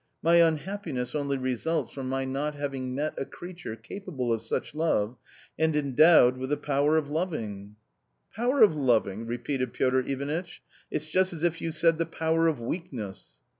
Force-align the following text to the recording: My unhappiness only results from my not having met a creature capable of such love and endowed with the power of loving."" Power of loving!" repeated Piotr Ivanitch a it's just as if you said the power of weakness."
My 0.23 0.37
unhappiness 0.37 1.13
only 1.13 1.37
results 1.37 1.93
from 1.93 2.09
my 2.09 2.25
not 2.25 2.55
having 2.55 2.95
met 2.95 3.13
a 3.19 3.23
creature 3.23 3.75
capable 3.75 4.33
of 4.33 4.41
such 4.41 4.73
love 4.73 5.15
and 5.59 5.75
endowed 5.75 6.37
with 6.37 6.49
the 6.49 6.57
power 6.57 6.97
of 6.97 7.11
loving."" 7.11 7.75
Power 8.35 8.63
of 8.63 8.75
loving!" 8.75 9.27
repeated 9.27 9.73
Piotr 9.73 9.99
Ivanitch 9.99 10.63
a 10.91 10.95
it's 10.95 11.07
just 11.11 11.33
as 11.33 11.43
if 11.43 11.61
you 11.61 11.71
said 11.71 11.99
the 11.99 12.07
power 12.07 12.47
of 12.47 12.59
weakness." 12.59 13.37